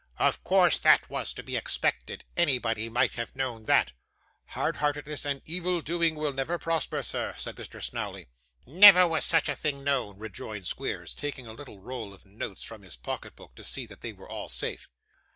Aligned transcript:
'Of 0.17 0.43
course; 0.43 0.79
that 0.79 1.11
was 1.11 1.31
to 1.35 1.43
be 1.43 1.55
expected. 1.55 2.25
Anybody 2.35 2.89
might 2.89 3.13
have 3.13 3.35
known 3.35 3.65
that.' 3.65 3.91
'Hard 4.47 4.77
heartedness 4.77 5.25
and 5.25 5.43
evil 5.45 5.79
doing 5.83 6.15
will 6.15 6.33
never 6.33 6.57
prosper, 6.57 7.03
sir,' 7.03 7.35
said 7.37 7.55
Mr 7.55 7.83
Snawley. 7.83 8.25
'Never 8.65 9.07
was 9.07 9.25
such 9.25 9.47
a 9.47 9.55
thing 9.55 9.83
known,' 9.83 10.17
rejoined 10.17 10.65
Squeers, 10.65 11.13
taking 11.13 11.45
a 11.45 11.53
little 11.53 11.79
roll 11.79 12.15
of 12.15 12.25
notes 12.25 12.63
from 12.63 12.81
his 12.81 12.95
pocket 12.95 13.35
book, 13.35 13.53
to 13.53 13.63
see 13.63 13.85
that 13.85 14.01
they 14.01 14.11
were 14.11 14.27
all 14.27 14.49
safe. 14.49 14.89